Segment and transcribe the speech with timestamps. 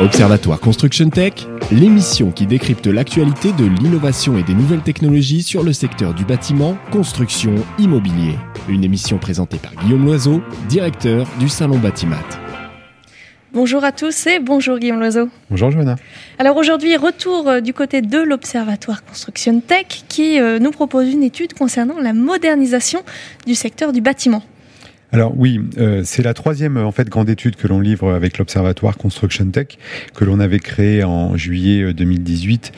[0.00, 1.34] Observatoire Construction Tech,
[1.70, 6.76] l'émission qui décrypte l'actualité de l'innovation et des nouvelles technologies sur le secteur du bâtiment,
[6.90, 8.34] construction, immobilier.
[8.68, 12.24] Une émission présentée par Guillaume Loiseau, directeur du Salon Batimat.
[13.52, 15.28] Bonjour à tous et bonjour Guillaume Loiseau.
[15.50, 15.96] Bonjour Johanna.
[16.38, 21.22] Alors aujourd'hui, retour euh, du côté de l'Observatoire Construction Tech qui euh, nous propose une
[21.22, 23.02] étude concernant la modernisation
[23.46, 24.42] du secteur du bâtiment.
[25.12, 28.96] Alors oui, euh, c'est la troisième en fait grande étude que l'on livre avec l'Observatoire
[28.96, 29.78] Construction Tech
[30.14, 32.72] que l'on avait créé en juillet 2018.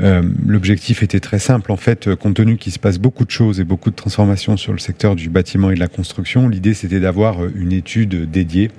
[0.00, 3.60] Euh, L'objectif était très simple en fait, compte tenu qu'il se passe beaucoup de choses
[3.60, 6.48] et beaucoup de transformations sur le secteur du bâtiment et de la construction.
[6.48, 8.72] L'idée c'était d'avoir une étude dédiée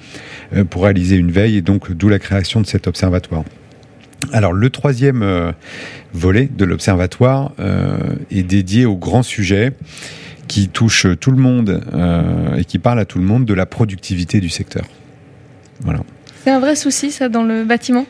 [0.54, 3.46] euh, pour réaliser une veille et donc d'où la création de cet observatoire.
[4.34, 5.52] Alors le troisième euh,
[6.14, 7.98] volet de l'observatoire euh,
[8.30, 9.72] est dédié au grand sujet
[10.50, 13.66] qui touche tout le monde euh, et qui parle à tout le monde de la
[13.66, 14.84] productivité du secteur.
[15.82, 16.02] Voilà.
[16.44, 18.06] C'est un vrai souci ça dans le bâtiment?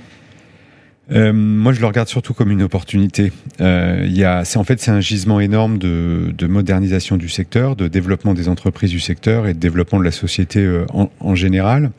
[1.11, 3.31] Euh, moi, je le regarde surtout comme une opportunité.
[3.61, 8.33] Euh, c'est en fait, c'est un gisement énorme de, de, modernisation du secteur, de développement
[8.33, 11.91] des entreprises du secteur et de développement de la société euh, en, en, général.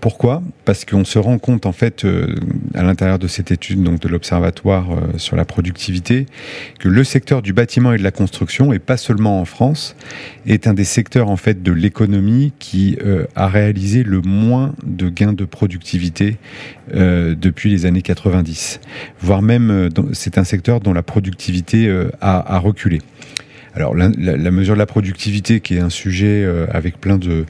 [0.00, 0.42] Pourquoi?
[0.64, 2.04] Parce qu'on se rend compte, en fait,
[2.74, 6.26] à l'intérieur de cette étude, donc de l'observatoire sur la productivité,
[6.80, 9.94] que le secteur du bâtiment et de la construction, et pas seulement en France,
[10.44, 12.98] est un des secteurs en fait de l'économie qui
[13.36, 16.36] a réalisé le moins de gains de productivité
[16.92, 18.51] depuis les années 90
[19.20, 23.00] voire même c'est un secteur dont la productivité a, a reculé.
[23.74, 27.46] Alors la, mesure de la productivité, qui est un sujet euh, avec plein de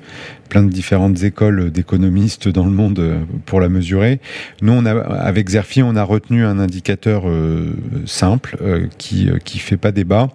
[0.48, 4.20] plein de différentes écoles d'économistes dans le monde euh, pour la mesurer.
[4.60, 7.72] Nous, avec Zerfi, on a retenu un indicateur euh,
[8.04, 10.28] simple euh, qui qui fait pas débat.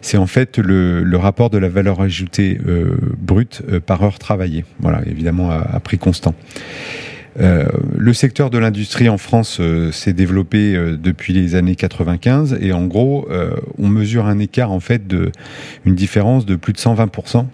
[0.00, 2.58] C'est en fait le, rapport de la valeur ajoutée
[3.18, 4.64] brute par heure travaillée.
[4.80, 6.34] Voilà, évidemment à prix constant.
[7.40, 12.58] Euh, le secteur de l'industrie en France euh, s'est développé euh, depuis les années 95
[12.60, 13.28] et en gros,
[13.78, 15.30] on mesure un écart en fait de
[15.84, 17.46] une différence de plus de 120%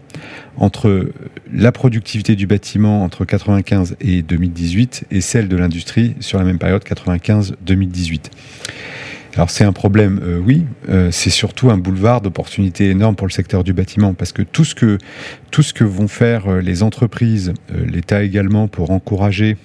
[0.56, 1.10] entre
[1.52, 6.58] la productivité du bâtiment entre 95 et 2018 et celle de l'industrie sur la même
[6.58, 8.30] période 95-2018.
[9.36, 10.64] Alors c'est un problème, euh, oui.
[10.88, 14.64] Euh, c'est surtout un boulevard d'opportunités énormes pour le secteur du bâtiment parce que tout
[14.64, 19.56] ce que vont faire euh, les entreprises, l'État également pour encourager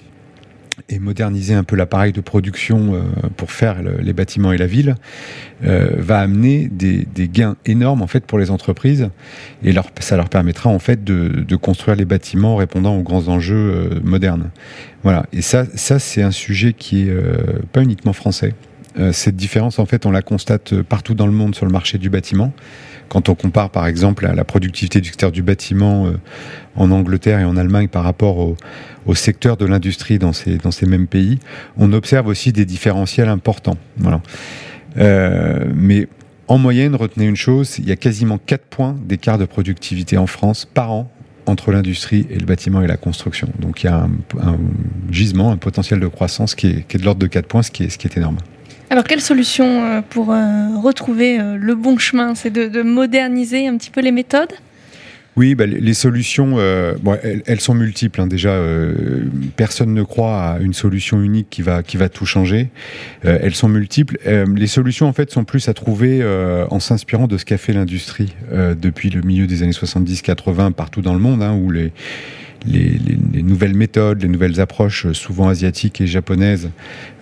[0.88, 3.04] et moderniser un peu l'appareil de production
[3.36, 4.96] pour faire le, les bâtiments et la ville,
[5.60, 9.10] va amener des, gains énormes en fait pour les entreprises
[9.62, 14.50] et ça leur permettra en fait de, construire les bâtiments répondant aux grands enjeux modernes.
[15.02, 15.26] Voilà.
[15.32, 17.14] Et ça, ça c'est un sujet qui est
[17.72, 18.54] pas uniquement français.
[19.12, 22.10] Cette différence, en fait, on la constate partout dans le monde sur le marché du
[22.10, 22.52] bâtiment
[23.10, 26.12] quand on compare par exemple la productivité du secteur du bâtiment euh,
[26.76, 28.56] en Angleterre et en Allemagne par rapport au,
[29.14, 31.40] secteur de l'industrie dans ces, mêmes pays,
[31.76, 33.76] on observe aussi des différentiels importants.
[34.96, 36.06] Euh, mais
[36.46, 40.28] en moyenne, retenez une chose, il y a quasiment 4 points d'écart de productivité en
[40.28, 41.10] France par an
[41.46, 43.48] entre l'industrie et le bâtiment et la construction.
[43.58, 44.06] Donc il y a
[44.40, 44.58] un,
[45.10, 48.16] gisement, un potentiel de croissance qui est, de l'ordre de 4 points, ce qui est
[48.16, 48.38] énorme.
[48.92, 52.34] Alors, quelle solution euh, pour euh, retrouver euh, le bon chemin?
[52.34, 54.52] C'est de, de, moderniser un petit peu les méthodes?
[55.36, 56.58] Oui, bah, les solutions,
[57.22, 58.20] elles, sont multiples.
[58.20, 58.26] Hein.
[58.26, 58.60] Déjà,
[59.54, 62.68] personne ne croit à une solution unique qui va qui va tout changer.
[63.22, 64.18] Elles sont multiples.
[64.26, 66.22] les solutions, en fait, sont plus à trouver
[66.68, 71.14] en s'inspirant de ce qu'a fait l'industrie depuis le milieu des années 70-80 partout dans
[71.14, 71.92] le monde, hein, où les
[72.66, 76.70] les, les, les, nouvelles méthodes, les nouvelles approches, souvent asiatiques et japonaises,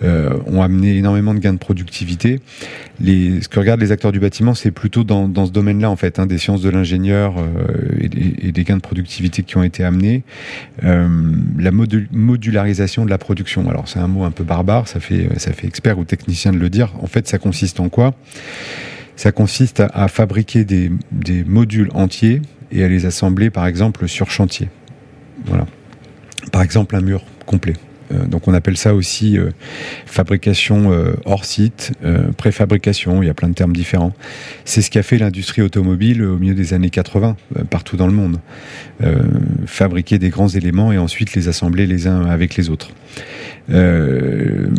[0.03, 2.39] euh, ont amené énormément de gains de productivité.
[3.01, 6.25] Ce que regardent les acteurs du bâtiment, c'est plutôt dans, ce domaine-là, en fait, hein,
[6.25, 8.07] des sciences de l'ingénieur euh,
[8.41, 10.23] et, des gains de productivité qui ont été amenés.
[10.83, 11.07] Euh,
[11.57, 13.69] la modul modularisation de la production.
[13.69, 15.29] Alors, c'est un mot un peu barbare, ça fait,
[15.63, 16.93] expert ou technicien de le dire.
[17.01, 18.13] En fait, ça consiste en quoi?
[19.15, 24.07] Ça consiste à, à fabriquer des, des modules entiers et à les assembler, par exemple,
[24.07, 24.69] sur chantier.
[25.45, 25.65] Voilà.
[26.51, 27.75] Par exemple, un mur complet.
[28.11, 29.49] Euh, donc on appelle ça aussi euh,
[30.05, 31.91] fabrication euh, hors site,
[32.37, 34.13] préfabrication, il y a plein de termes différents.
[34.65, 38.13] C'est ce qu'a fait l'industrie automobile au milieu des années 80, euh, partout dans le
[38.13, 38.39] monde.
[39.65, 42.91] Fabriquer des grands éléments et ensuite les assembler les uns avec les autres.
[43.69, 44.69] Le,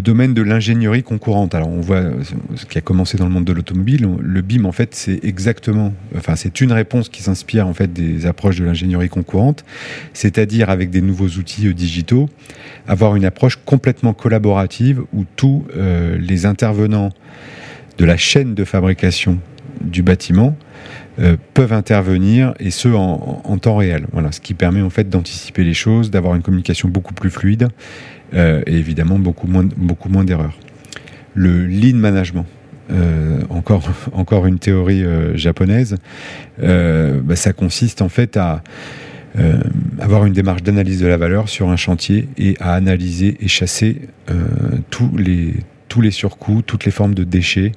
[0.00, 2.02] domaine de l'ingénierie concurrente, alors on voit
[2.54, 5.92] ce qui a commencé dans le monde de l'automobile, le BIM en fait c'est exactement,
[6.16, 9.66] enfin c'est une réponse qui s'inspire en fait des approches de l'ingénierie concurrente,
[10.14, 11.97] c'est-à-dire avec des nouveaux outils digitaux,
[12.86, 17.10] avoir une approche complètement collaborative où tous euh, les intervenants
[17.98, 19.38] de la chaîne de fabrication
[19.80, 20.56] du bâtiment
[21.18, 24.06] euh, peuvent intervenir et ce en, temps réel.
[24.12, 27.68] Voilà, ce qui permet en fait d'anticiper les choses, d'avoir une communication beaucoup plus fluide
[28.34, 30.58] et évidemment beaucoup moins, beaucoup moins d'erreurs.
[31.34, 32.44] Le lean management.
[33.48, 35.02] encore, encore une théorie
[35.34, 35.96] japonaise,
[36.58, 38.62] bah, ça consiste en fait à
[40.00, 44.08] avoir une démarche d'analyse de la valeur sur un chantier et à analyser et chasser
[44.90, 45.54] tous les
[45.88, 47.72] tous les surcoûts, toutes les formes de déchets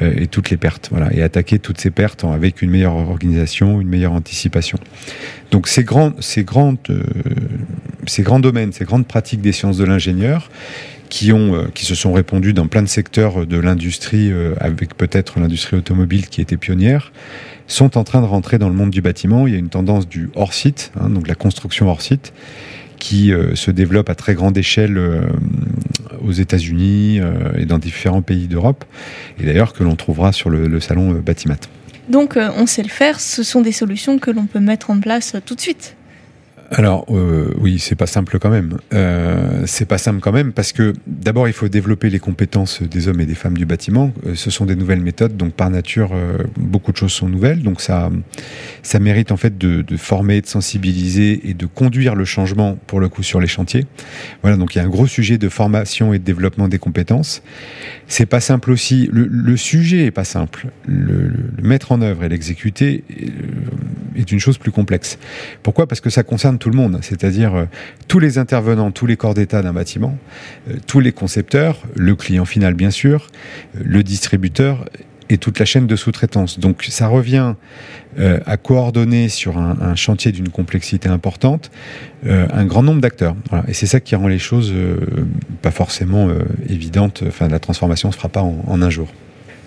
[0.00, 0.88] euh, et toutes les pertes.
[0.90, 4.78] Voilà, et attaquer toutes ces pertes avec une meilleure organisation, une meilleure anticipation.
[5.50, 10.50] Donc ces grands, grandes, euh, domaines, ces grandes pratiques des sciences de l'ingénieur
[11.08, 15.40] qui ont, euh, qui se sont répandues dans plein de secteurs de l'industrie, avec peut-être
[15.40, 17.12] l'industrie automobile qui était pionnière,
[17.72, 19.46] sont en train de rentrer dans le monde du bâtiment.
[19.46, 22.32] Il y a une tendance du hors site, hein, donc la construction hors site,
[22.98, 24.98] qui se développe à très grande échelle
[26.22, 28.84] aux États-Unis euh, et dans différents pays d'Europe,
[29.38, 31.56] et d'ailleurs que l'on trouvera sur le, salon euh, Batimat.
[32.08, 35.00] Donc euh, on sait le faire, ce sont des solutions que l'on peut mettre en
[35.00, 35.96] place tout de suite
[36.70, 38.78] alors euh, oui, c'est pas simple quand même.
[38.94, 43.08] Euh, c'est pas simple quand même parce que d'abord il faut développer les compétences des
[43.08, 44.12] hommes et des femmes du bâtiment.
[44.24, 47.64] Euh, ce sont des nouvelles méthodes, donc par nature euh, beaucoup de choses sont nouvelles.
[47.64, 48.10] Donc ça,
[48.84, 53.00] ça mérite en fait de, de, former, de sensibiliser et de conduire le changement pour
[53.00, 53.86] le coup sur les chantiers.
[54.42, 57.42] Voilà, donc il y a un gros sujet de formation et de développement des compétences.
[58.06, 59.08] C'est pas simple aussi.
[59.12, 60.68] Le, le sujet est pas simple.
[60.86, 63.02] Le, le mettre en œuvre et l'exécuter
[64.20, 65.18] est une chose plus complexe.
[65.62, 65.86] Pourquoi?
[65.86, 67.64] Parce que ça concerne tout le monde, c'est-à-dire euh,
[68.08, 70.16] tous les intervenants, tous les corps d'état d'un bâtiment,
[70.68, 73.28] euh, tous les concepteurs, le client final bien sûr,
[73.76, 74.84] euh, le distributeur
[75.28, 76.58] et toute la chaîne de sous-traitance.
[76.58, 77.54] Donc ça revient
[78.18, 81.70] à coordonner sur un, chantier d'une complexité importante
[82.26, 83.36] un grand nombre d'acteurs.
[83.68, 84.74] Et c'est ça qui rend les choses
[85.62, 86.28] pas forcément
[86.68, 87.22] évidentes.
[87.48, 89.06] La transformation ne se fera pas en un jour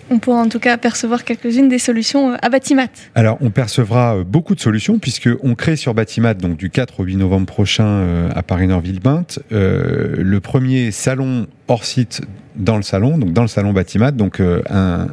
[0.10, 2.88] on pourra en tout cas percevoir quelques-unes des solutions euh, à Batimat.
[3.16, 7.04] Alors, on percevra euh, beaucoup de solutions puisqu'on crée sur Batimat, donc du 4 au
[7.04, 12.22] 8 novembre prochain euh, à Paris-Nord-Villebinte, le premier salon hors site
[12.56, 15.08] dans le salon, donc dans le salon Batimat, donc un,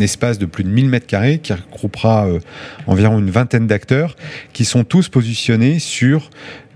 [0.00, 2.26] espace de plus de 1000 mètres carrés qui regroupera
[2.86, 4.16] environ une vingtaine d'acteurs
[4.52, 6.30] qui sont tous positionnés sur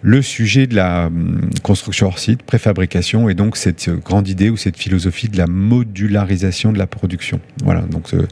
[0.04, 4.56] le sujet de la hum, construction hors site, préfabrication, et donc cette grande idée ou
[4.56, 7.40] cette philosophie de la modularisation de la production.
[7.64, 8.28] Voilà, donc euh,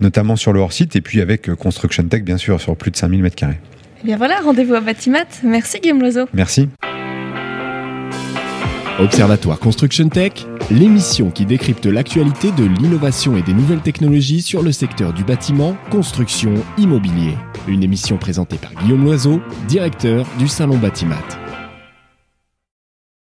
[0.00, 2.90] notamment sur le hors site, et puis avec euh, Construction Tech, bien sûr, sur plus
[2.90, 3.54] de 5000 m2.
[4.02, 5.24] Eh bien voilà, rendez-vous à Batimat.
[5.44, 6.28] Merci Guillaume Loiseau.
[6.34, 6.68] Merci.
[8.98, 10.32] Observatoire Construction Tech,
[10.72, 15.76] l'émission qui décrypte l'actualité de l'innovation et des nouvelles technologies sur le secteur du bâtiment,
[15.90, 17.34] construction, immobilier.
[17.68, 21.41] Une émission présentée par Guillaume Loiseau, directeur du Salon Batimat.